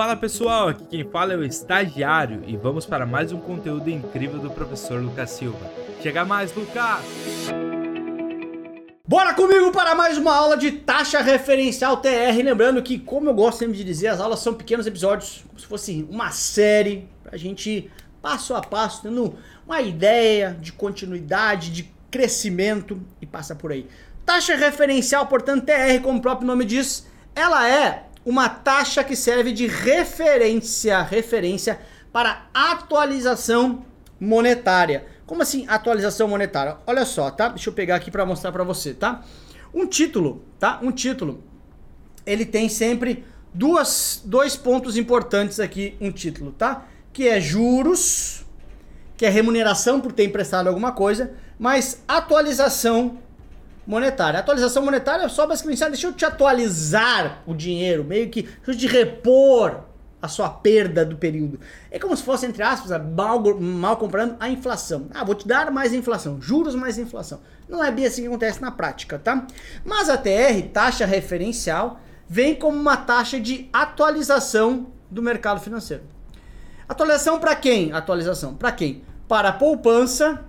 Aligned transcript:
Fala 0.00 0.16
pessoal, 0.16 0.68
aqui 0.68 0.86
quem 0.86 1.04
fala 1.04 1.34
é 1.34 1.36
o 1.36 1.44
estagiário 1.44 2.42
e 2.46 2.56
vamos 2.56 2.86
para 2.86 3.04
mais 3.04 3.32
um 3.32 3.38
conteúdo 3.38 3.90
incrível 3.90 4.38
do 4.38 4.50
professor 4.50 4.98
Lucas 4.98 5.28
Silva. 5.28 5.70
Chega 6.02 6.24
mais, 6.24 6.54
Lucas! 6.54 7.04
Bora 9.06 9.34
comigo 9.34 9.70
para 9.70 9.94
mais 9.94 10.16
uma 10.16 10.34
aula 10.34 10.56
de 10.56 10.72
taxa 10.72 11.20
referencial 11.20 11.98
TR. 11.98 12.34
Lembrando 12.42 12.82
que, 12.82 12.98
como 12.98 13.28
eu 13.28 13.34
gosto 13.34 13.58
sempre 13.58 13.76
de 13.76 13.84
dizer, 13.84 14.06
as 14.06 14.20
aulas 14.20 14.40
são 14.40 14.54
pequenos 14.54 14.86
episódios, 14.86 15.44
como 15.46 15.60
se 15.60 15.66
fosse 15.66 16.08
uma 16.10 16.30
série, 16.30 17.06
para 17.22 17.34
a 17.34 17.38
gente 17.38 17.90
passo 18.22 18.54
a 18.54 18.62
passo, 18.62 19.02
tendo 19.02 19.34
uma 19.66 19.82
ideia 19.82 20.56
de 20.58 20.72
continuidade, 20.72 21.70
de 21.70 21.92
crescimento 22.10 22.98
e 23.20 23.26
passa 23.26 23.54
por 23.54 23.70
aí. 23.70 23.86
Taxa 24.24 24.56
referencial, 24.56 25.26
portanto, 25.26 25.66
TR, 25.66 26.00
como 26.02 26.20
o 26.20 26.22
próprio 26.22 26.46
nome 26.46 26.64
diz, 26.64 27.06
ela 27.34 27.68
é 27.68 28.06
uma 28.24 28.48
taxa 28.48 29.02
que 29.02 29.16
serve 29.16 29.52
de 29.52 29.66
referência, 29.66 31.02
referência 31.02 31.80
para 32.12 32.46
atualização 32.52 33.84
monetária. 34.18 35.06
Como 35.26 35.42
assim 35.42 35.64
atualização 35.68 36.28
monetária? 36.28 36.76
Olha 36.86 37.04
só, 37.04 37.30
tá? 37.30 37.48
Deixa 37.48 37.70
eu 37.70 37.74
pegar 37.74 37.96
aqui 37.96 38.10
para 38.10 38.26
mostrar 38.26 38.52
para 38.52 38.64
você, 38.64 38.92
tá? 38.92 39.24
Um 39.72 39.86
título, 39.86 40.44
tá? 40.58 40.80
Um 40.82 40.90
título, 40.90 41.42
ele 42.26 42.44
tem 42.44 42.68
sempre 42.68 43.24
duas, 43.54 44.20
dois 44.24 44.56
pontos 44.56 44.96
importantes 44.96 45.60
aqui, 45.60 45.96
um 46.00 46.10
título, 46.10 46.52
tá? 46.52 46.86
Que 47.12 47.28
é 47.28 47.40
juros, 47.40 48.44
que 49.16 49.24
é 49.24 49.28
remuneração 49.28 50.00
por 50.00 50.12
ter 50.12 50.24
emprestado 50.24 50.66
alguma 50.66 50.92
coisa, 50.92 51.32
mas 51.58 52.02
atualização 52.08 53.18
monetária. 53.90 54.38
A 54.38 54.40
atualização 54.40 54.84
monetária 54.84 55.24
é 55.24 55.28
só 55.28 55.46
basicamente, 55.46 55.84
deixa 55.86 56.06
eu 56.06 56.12
te 56.12 56.24
atualizar 56.24 57.42
o 57.44 57.52
dinheiro, 57.52 58.04
meio 58.04 58.30
que, 58.30 58.42
deixa 58.42 58.70
eu 58.70 58.76
te 58.76 58.86
repor 58.86 59.80
a 60.22 60.28
sua 60.28 60.48
perda 60.48 61.04
do 61.04 61.16
período. 61.16 61.58
É 61.90 61.98
como 61.98 62.16
se 62.16 62.22
fosse, 62.22 62.46
entre 62.46 62.62
aspas, 62.62 62.90
mal, 63.04 63.42
mal 63.58 63.96
comparando 63.96 64.36
a 64.38 64.48
inflação. 64.48 65.08
Ah, 65.12 65.24
vou 65.24 65.34
te 65.34 65.48
dar 65.48 65.72
mais 65.72 65.92
inflação, 65.92 66.40
juros 66.40 66.76
mais 66.76 66.98
inflação. 66.98 67.40
Não 67.68 67.82
é 67.82 67.90
bem 67.90 68.06
assim 68.06 68.22
que 68.22 68.28
acontece 68.28 68.62
na 68.62 68.70
prática, 68.70 69.18
tá? 69.18 69.44
Mas 69.84 70.08
a 70.08 70.16
TR, 70.16 70.68
taxa 70.72 71.04
referencial, 71.04 72.00
vem 72.28 72.54
como 72.54 72.78
uma 72.78 72.96
taxa 72.96 73.40
de 73.40 73.68
atualização 73.72 74.92
do 75.10 75.20
mercado 75.20 75.60
financeiro. 75.60 76.04
Atualização 76.88 77.40
para 77.40 77.56
quem? 77.56 77.92
Atualização 77.92 78.54
para 78.54 78.70
quem? 78.70 79.02
Para 79.26 79.48
a 79.48 79.52
poupança 79.52 80.44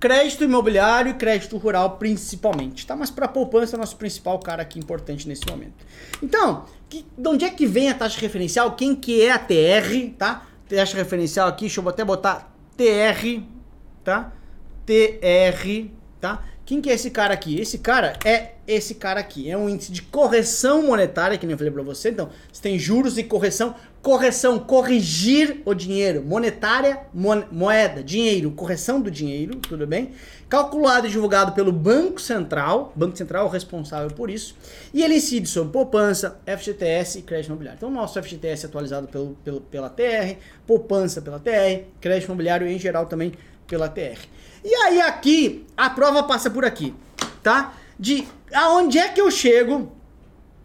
Crédito 0.00 0.44
imobiliário 0.44 1.10
e 1.10 1.14
crédito 1.14 1.56
rural 1.56 1.96
principalmente, 1.98 2.86
tá? 2.86 2.94
Mas 2.94 3.10
para 3.10 3.26
poupança 3.26 3.76
é 3.76 3.78
nosso 3.78 3.96
principal 3.96 4.38
cara 4.38 4.62
aqui 4.62 4.78
importante 4.78 5.26
nesse 5.26 5.46
momento. 5.48 5.84
Então, 6.22 6.66
que, 6.88 7.04
de 7.16 7.28
onde 7.28 7.44
é 7.44 7.50
que 7.50 7.66
vem 7.66 7.90
a 7.90 7.94
taxa 7.94 8.20
referencial? 8.20 8.76
Quem 8.76 8.94
que 8.94 9.22
é 9.22 9.32
a 9.32 9.38
TR, 9.38 10.14
tá? 10.16 10.46
Taxa 10.68 10.96
referencial 10.96 11.48
aqui, 11.48 11.62
deixa 11.62 11.80
eu 11.80 11.88
até 11.88 12.04
botar 12.04 12.54
TR, 12.76 13.42
tá? 14.04 14.32
TR, 14.86 15.90
tá? 16.20 16.44
Quem 16.68 16.82
que 16.82 16.90
é 16.90 16.92
esse 16.92 17.10
cara 17.10 17.32
aqui? 17.32 17.58
Esse 17.58 17.78
cara 17.78 18.12
é 18.26 18.50
esse 18.66 18.94
cara 18.96 19.20
aqui. 19.20 19.50
É 19.50 19.56
um 19.56 19.70
índice 19.70 19.90
de 19.90 20.02
correção 20.02 20.82
monetária, 20.82 21.38
que 21.38 21.46
nem 21.46 21.52
eu 21.52 21.58
falei 21.58 21.72
para 21.72 21.82
você. 21.82 22.10
Então, 22.10 22.28
você 22.52 22.60
tem 22.60 22.78
juros 22.78 23.16
e 23.16 23.24
correção. 23.24 23.74
Correção, 24.02 24.58
corrigir 24.58 25.62
o 25.64 25.72
dinheiro. 25.72 26.22
Monetária, 26.22 27.00
moeda, 27.50 28.02
dinheiro, 28.02 28.50
correção 28.50 29.00
do 29.00 29.10
dinheiro, 29.10 29.56
tudo 29.56 29.86
bem? 29.86 30.12
Calculado 30.46 31.06
e 31.06 31.10
divulgado 31.10 31.52
pelo 31.52 31.72
Banco 31.72 32.20
Central. 32.20 32.92
Banco 32.94 33.16
Central 33.16 33.44
é 33.44 33.48
o 33.48 33.50
responsável 33.50 34.10
por 34.14 34.28
isso. 34.28 34.54
E 34.92 35.02
ele 35.02 35.16
incide 35.16 35.48
sobre 35.48 35.72
poupança, 35.72 36.38
FGTS 36.46 37.20
e 37.20 37.22
crédito 37.22 37.46
imobiliário. 37.46 37.78
Então, 37.78 37.90
nosso 37.90 38.22
FGTS 38.22 38.66
é 38.66 38.68
atualizado 38.68 39.08
pelo, 39.08 39.36
pelo, 39.42 39.60
pela 39.62 39.88
TR, 39.88 40.36
poupança 40.66 41.22
pela 41.22 41.38
TR, 41.38 41.84
crédito 41.98 42.26
imobiliário 42.26 42.68
em 42.68 42.78
geral 42.78 43.06
também 43.06 43.32
pela 43.68 43.88
TR. 43.88 44.18
E 44.64 44.74
aí 44.74 45.00
aqui, 45.00 45.64
a 45.76 45.88
prova 45.88 46.24
passa 46.24 46.50
por 46.50 46.64
aqui, 46.64 46.94
tá? 47.42 47.74
De 47.98 48.26
aonde 48.52 48.98
é 48.98 49.08
que 49.08 49.20
eu 49.20 49.30
chego, 49.30 49.92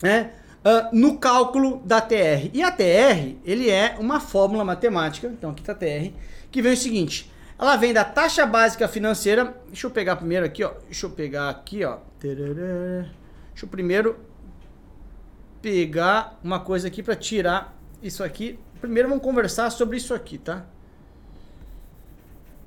né? 0.00 0.32
Uh, 0.60 0.94
no 0.94 1.18
cálculo 1.18 1.82
da 1.84 2.00
TR. 2.00 2.50
E 2.52 2.62
a 2.62 2.70
TR, 2.70 3.36
ele 3.44 3.70
é 3.70 3.96
uma 3.98 4.20
fórmula 4.20 4.64
matemática, 4.64 5.26
então 5.26 5.50
aqui 5.50 5.62
tá 5.62 5.72
a 5.72 5.74
TR, 5.74 6.12
que 6.50 6.60
vem 6.60 6.74
o 6.74 6.76
seguinte, 6.76 7.32
ela 7.58 7.76
vem 7.76 7.92
da 7.92 8.04
taxa 8.04 8.44
básica 8.44 8.86
financeira, 8.86 9.56
deixa 9.66 9.86
eu 9.86 9.90
pegar 9.90 10.16
primeiro 10.16 10.44
aqui, 10.44 10.62
ó, 10.62 10.72
deixa 10.84 11.06
eu 11.06 11.10
pegar 11.10 11.48
aqui, 11.48 11.82
ó, 11.84 11.96
deixa 12.20 13.64
eu 13.64 13.68
primeiro 13.68 14.18
pegar 15.62 16.38
uma 16.42 16.60
coisa 16.60 16.88
aqui 16.88 17.02
para 17.02 17.16
tirar 17.16 17.76
isso 18.02 18.22
aqui. 18.22 18.58
Primeiro 18.80 19.08
vamos 19.08 19.22
conversar 19.22 19.70
sobre 19.70 19.96
isso 19.96 20.14
aqui, 20.14 20.38
tá? 20.38 20.64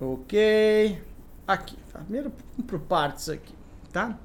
Ok. 0.04 1.02
Aqui, 1.48 1.78
tá? 1.92 2.00
Primeiro 2.00 2.34
por 2.68 2.80
partes 2.80 3.30
aqui, 3.30 3.54
tá? 3.92 4.18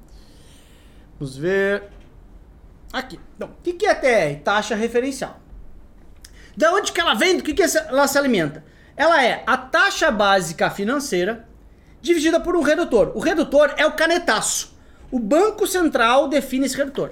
Vamos 1.17 1.37
ver. 1.37 1.83
Aqui. 2.91 3.19
Então, 3.35 3.49
o 3.49 3.61
que, 3.61 3.85
é 3.85 3.93
TR? 3.93 4.43
Taxa 4.43 4.75
referencial. 4.75 5.39
Da 6.57 6.73
onde 6.73 6.91
que 6.91 6.99
ela 6.99 7.13
vem? 7.13 7.37
Do 7.37 7.43
que, 7.43 7.53
que 7.53 7.63
ela 7.63 8.07
se 8.07 8.17
alimenta? 8.17 8.63
Ela 8.97 9.23
é 9.23 9.43
a 9.47 9.55
taxa 9.55 10.11
básica 10.11 10.69
financeira 10.69 11.47
dividida 12.01 12.39
por 12.39 12.55
um 12.55 12.61
redutor. 12.61 13.13
O 13.15 13.19
redutor 13.19 13.73
é 13.77 13.85
o 13.85 13.93
canetaço. 13.93 14.77
O 15.09 15.19
Banco 15.19 15.65
Central 15.65 16.27
define 16.27 16.65
esse 16.65 16.75
redutor. 16.75 17.11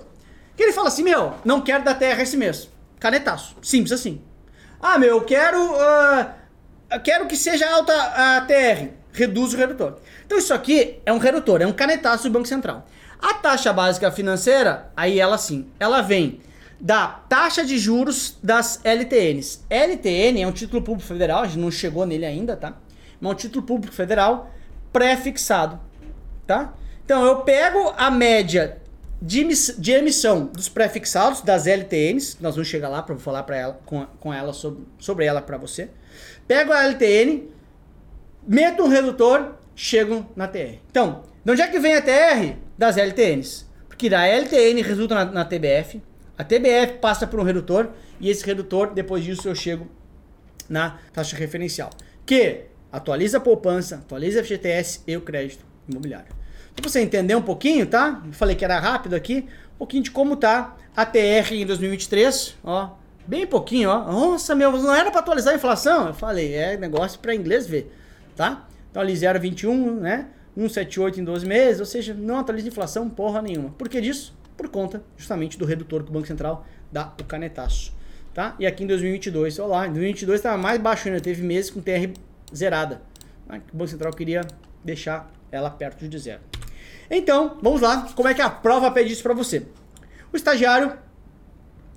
Que 0.55 0.63
ele 0.63 0.73
fala 0.73 0.89
assim, 0.89 1.03
meu, 1.03 1.35
não 1.45 1.61
quero 1.61 1.83
dar 1.83 1.95
TR 1.95 2.19
esse 2.19 2.35
mês. 2.35 2.69
Canetaço. 2.99 3.55
Simples 3.61 3.93
assim. 3.93 4.21
Ah, 4.81 4.97
meu, 4.97 5.09
eu 5.09 5.21
quero... 5.21 5.73
Uh, 5.73 6.46
quero 7.03 7.27
que 7.27 7.35
seja 7.35 7.69
alta 7.69 7.93
a 7.93 8.41
TR. 8.41 8.89
Reduz 9.11 9.53
o 9.53 9.57
redutor. 9.57 9.97
Então 10.25 10.37
isso 10.37 10.53
aqui 10.53 10.99
é 11.05 11.11
um 11.11 11.17
redutor, 11.17 11.61
é 11.61 11.67
um 11.67 11.73
canetaço 11.73 12.23
do 12.23 12.31
Banco 12.31 12.47
Central. 12.47 12.85
A 13.19 13.33
taxa 13.33 13.73
básica 13.73 14.11
financeira, 14.11 14.91
aí 14.95 15.19
ela 15.19 15.37
sim, 15.37 15.67
ela 15.79 16.01
vem 16.01 16.39
da 16.79 17.07
taxa 17.07 17.65
de 17.65 17.77
juros 17.77 18.37
das 18.43 18.79
LTNs. 18.83 19.65
LTN 19.69 20.41
é 20.43 20.47
um 20.47 20.51
título 20.51 20.81
público 20.81 21.07
federal, 21.07 21.43
a 21.43 21.47
gente 21.47 21.57
não 21.57 21.71
chegou 21.71 22.05
nele 22.05 22.25
ainda, 22.25 22.55
tá? 22.55 22.77
Mas 23.19 23.31
é 23.31 23.33
um 23.33 23.35
título 23.35 23.65
público 23.65 23.95
federal 23.95 24.51
pré-fixado, 24.93 25.79
tá? 26.45 26.73
Então 27.03 27.25
eu 27.25 27.37
pego 27.37 27.93
a 27.97 28.11
média 28.11 28.77
de, 29.21 29.43
de 29.79 29.91
emissão 29.91 30.45
dos 30.45 30.69
pré-fixados, 30.69 31.41
das 31.41 31.65
LTNs, 31.65 32.37
nós 32.39 32.55
vamos 32.55 32.67
chegar 32.67 32.89
lá 32.89 33.01
para 33.01 33.15
falar 33.17 33.43
para 33.43 33.57
ela, 33.57 33.79
com, 33.85 34.05
com 34.19 34.33
ela 34.33 34.53
sobre, 34.53 34.83
sobre 34.99 35.25
ela 35.25 35.41
para 35.41 35.57
você. 35.57 35.89
Pego 36.47 36.71
a 36.71 36.83
LTN, 36.83 37.43
meto 38.47 38.83
um 38.83 38.87
redutor, 38.87 39.55
chego 39.75 40.25
na 40.35 40.47
TR. 40.47 40.79
Então, 40.89 41.23
de 41.43 41.51
onde 41.51 41.61
é 41.61 41.67
que 41.67 41.79
vem 41.79 41.95
a 41.95 42.01
TR? 42.01 42.55
Das 42.77 42.97
LTNs. 42.97 43.65
Porque 43.87 44.09
da 44.09 44.25
LTN 44.25 44.81
resulta 44.81 45.15
na, 45.15 45.25
na 45.25 45.45
TBF, 45.45 46.01
a 46.37 46.43
TBF 46.43 46.99
passa 46.99 47.25
por 47.25 47.39
um 47.39 47.43
redutor 47.43 47.89
e 48.19 48.29
esse 48.29 48.45
redutor, 48.45 48.93
depois 48.93 49.23
disso, 49.23 49.47
eu 49.47 49.55
chego 49.55 49.87
na 50.69 50.99
taxa 51.11 51.35
referencial. 51.35 51.89
Que 52.25 52.65
atualiza 52.91 53.37
a 53.37 53.41
poupança, 53.41 53.95
atualiza 53.95 54.41
a 54.41 54.43
FGTS 54.43 55.01
e 55.07 55.17
o 55.17 55.21
crédito 55.21 55.65
imobiliário. 55.89 56.35
Então, 56.73 56.89
você 56.89 57.01
entender 57.01 57.35
um 57.35 57.41
pouquinho, 57.41 57.87
tá? 57.87 58.21
Eu 58.25 58.33
falei 58.33 58.55
que 58.55 58.63
era 58.63 58.79
rápido 58.79 59.15
aqui, 59.15 59.47
um 59.75 59.77
pouquinho 59.79 60.03
de 60.03 60.11
como 60.11 60.35
tá 60.35 60.77
a 60.95 61.05
TR 61.05 61.53
em 61.53 61.65
2023, 61.65 62.55
ó. 62.63 62.91
Bem 63.27 63.45
pouquinho, 63.45 63.89
ó. 63.89 64.09
Nossa, 64.09 64.55
meu, 64.55 64.71
não 64.71 64.95
era 64.95 65.11
para 65.11 65.19
atualizar 65.19 65.53
a 65.53 65.57
inflação? 65.57 66.07
Eu 66.07 66.13
falei, 66.13 66.53
é 66.53 66.77
negócio 66.77 67.19
para 67.19 67.35
inglês 67.35 67.67
ver, 67.67 67.93
tá? 68.35 68.65
Então 68.89 69.01
ali 69.01 69.13
0,21, 69.13 69.99
né? 69.99 70.27
1,78 70.57 71.17
em 71.17 71.23
12 71.23 71.45
meses, 71.45 71.79
ou 71.81 71.85
seja, 71.85 72.13
não 72.13 72.39
atualiza 72.39 72.67
a 72.67 72.69
inflação 72.69 73.09
porra 73.09 73.41
nenhuma. 73.41 73.69
Por 73.71 73.89
que 73.89 73.99
disso? 73.99 74.33
Por 74.55 74.69
conta 74.69 75.03
justamente 75.17 75.57
do 75.57 75.65
redutor 75.65 76.03
que 76.03 76.09
o 76.09 76.13
Banco 76.13 76.25
Central 76.25 76.65
dá 76.91 77.13
o 77.19 77.23
canetaço, 77.25 77.93
tá? 78.33 78.55
E 78.57 78.65
aqui 78.65 78.85
em 78.85 78.87
2022, 78.87 79.59
olha 79.59 79.67
lá, 79.67 79.87
em 79.87 79.91
2022 79.91 80.39
estava 80.39 80.57
mais 80.57 80.79
baixo 80.79 81.09
ainda, 81.09 81.19
teve 81.19 81.43
meses 81.43 81.69
com 81.69 81.81
TR 81.81 82.09
zerada. 82.55 83.01
Né? 83.45 83.61
O 83.73 83.77
Banco 83.77 83.91
Central 83.91 84.13
queria 84.13 84.41
deixar 84.83 85.29
ela 85.51 85.69
perto 85.69 86.07
de 86.07 86.17
zero. 86.17 86.41
Então, 87.11 87.57
vamos 87.61 87.81
lá, 87.81 88.09
como 88.15 88.27
é 88.27 88.33
que 88.33 88.41
a 88.41 88.49
prova 88.49 88.89
pede 88.89 89.11
isso 89.11 89.21
para 89.21 89.33
você? 89.33 89.67
O 90.33 90.37
estagiário 90.37 90.97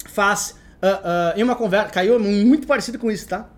faz 0.07 0.60
uh, 0.83 1.39
em 1.39 1.43
uma 1.43 1.55
conversa, 1.55 1.91
caiu 1.91 2.19
muito 2.19 2.67
parecido 2.67 2.99
com 2.99 3.11
isso, 3.11 3.29
tá? 3.29 3.49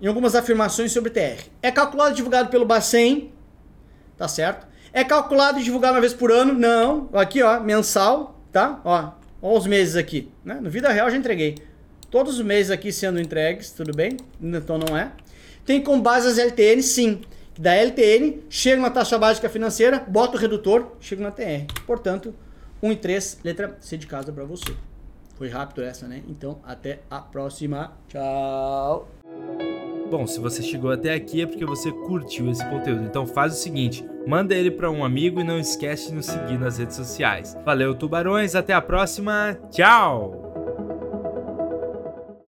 Em 0.00 0.06
algumas 0.06 0.34
afirmações 0.34 0.92
sobre 0.92 1.10
TR. 1.10 1.44
É 1.62 1.70
calculado 1.70 2.12
e 2.12 2.14
divulgado 2.14 2.50
pelo 2.50 2.64
Bacen, 2.64 3.32
tá 4.16 4.28
certo? 4.28 4.66
É 4.92 5.02
calculado 5.02 5.58
e 5.58 5.62
divulgado 5.62 5.94
uma 5.94 6.00
vez 6.00 6.14
por 6.14 6.30
ano? 6.30 6.52
Não. 6.52 7.08
Aqui, 7.12 7.42
ó, 7.42 7.60
mensal, 7.60 8.40
tá? 8.52 8.80
Ó, 8.84 9.10
ó 9.42 9.58
os 9.58 9.66
meses 9.66 9.96
aqui, 9.96 10.30
né? 10.44 10.58
No 10.60 10.70
vida 10.70 10.88
real 10.90 11.10
já 11.10 11.16
entreguei. 11.16 11.56
Todos 12.10 12.38
os 12.38 12.44
meses 12.44 12.70
aqui 12.70 12.92
sendo 12.92 13.20
entregues, 13.20 13.70
tudo 13.70 13.94
bem? 13.94 14.16
Então 14.40 14.78
não 14.78 14.96
é. 14.96 15.12
Tem 15.66 15.82
com 15.82 16.00
base 16.00 16.28
as 16.28 16.38
LTN, 16.38 16.82
sim. 16.82 17.20
Da 17.58 17.74
LTN, 17.74 18.44
chega 18.48 18.80
na 18.80 18.88
taxa 18.88 19.18
básica 19.18 19.48
financeira, 19.48 19.98
bota 20.06 20.36
o 20.36 20.40
redutor, 20.40 20.92
chega 21.00 21.22
na 21.22 21.32
TR. 21.32 21.66
Portanto, 21.86 22.32
1 22.80 22.92
e 22.92 22.96
3, 22.96 23.38
letra 23.42 23.76
C 23.80 23.96
de 23.96 24.06
casa 24.06 24.32
para 24.32 24.44
você 24.44 24.72
Foi 25.38 25.48
rápido 25.48 25.82
essa, 25.82 26.08
né? 26.08 26.22
Então, 26.28 26.58
até 26.64 26.98
a 27.08 27.20
próxima. 27.20 27.92
Tchau. 28.08 29.08
Bom, 30.10 30.26
se 30.26 30.40
você 30.40 30.62
chegou 30.62 30.90
até 30.90 31.12
aqui 31.12 31.42
é 31.42 31.46
porque 31.46 31.64
você 31.66 31.92
curtiu 31.92 32.50
esse 32.50 32.64
conteúdo. 32.68 33.04
Então 33.04 33.26
faz 33.26 33.52
o 33.52 33.56
seguinte, 33.56 34.04
manda 34.26 34.54
ele 34.54 34.70
para 34.70 34.90
um 34.90 35.04
amigo 35.04 35.38
e 35.38 35.44
não 35.44 35.58
esquece 35.58 36.08
de 36.08 36.14
nos 36.14 36.26
seguir 36.26 36.58
nas 36.58 36.78
redes 36.78 36.96
sociais. 36.96 37.56
Valeu, 37.64 37.94
tubarões, 37.94 38.54
até 38.54 38.72
a 38.72 38.80
próxima. 38.80 39.58
Tchau. 39.70 40.47